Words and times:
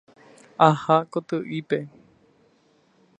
Aha 0.67 0.97
koty'ípe. 1.11 1.77